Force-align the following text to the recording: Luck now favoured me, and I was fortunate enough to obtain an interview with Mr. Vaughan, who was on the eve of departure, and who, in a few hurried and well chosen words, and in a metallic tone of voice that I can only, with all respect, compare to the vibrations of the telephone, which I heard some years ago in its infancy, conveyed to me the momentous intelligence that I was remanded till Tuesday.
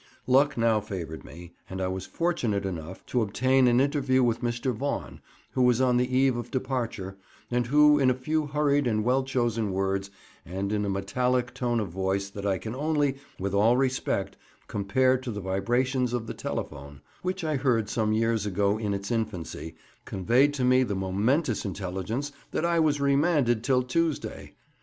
Luck 0.25 0.57
now 0.57 0.79
favoured 0.79 1.23
me, 1.23 1.53
and 1.69 1.79
I 1.79 1.87
was 1.87 2.07
fortunate 2.07 2.65
enough 2.65 3.05
to 3.05 3.21
obtain 3.21 3.67
an 3.67 3.79
interview 3.79 4.23
with 4.23 4.41
Mr. 4.41 4.73
Vaughan, 4.73 5.21
who 5.51 5.61
was 5.61 5.79
on 5.79 5.97
the 5.97 6.17
eve 6.17 6.35
of 6.35 6.49
departure, 6.49 7.17
and 7.51 7.67
who, 7.67 7.99
in 7.99 8.09
a 8.09 8.15
few 8.15 8.47
hurried 8.47 8.87
and 8.87 9.03
well 9.03 9.23
chosen 9.23 9.71
words, 9.71 10.09
and 10.43 10.73
in 10.73 10.85
a 10.85 10.89
metallic 10.89 11.53
tone 11.53 11.79
of 11.79 11.89
voice 11.89 12.31
that 12.31 12.47
I 12.47 12.57
can 12.57 12.73
only, 12.73 13.17
with 13.37 13.53
all 13.53 13.77
respect, 13.77 14.37
compare 14.67 15.19
to 15.19 15.29
the 15.29 15.39
vibrations 15.39 16.13
of 16.13 16.25
the 16.25 16.33
telephone, 16.33 17.01
which 17.21 17.43
I 17.43 17.55
heard 17.57 17.87
some 17.87 18.11
years 18.11 18.47
ago 18.47 18.79
in 18.79 18.95
its 18.95 19.11
infancy, 19.11 19.75
conveyed 20.05 20.51
to 20.55 20.63
me 20.65 20.81
the 20.81 20.95
momentous 20.95 21.63
intelligence 21.63 22.31
that 22.49 22.65
I 22.65 22.79
was 22.79 22.99
remanded 22.99 23.63
till 23.63 23.83
Tuesday. 23.83 24.55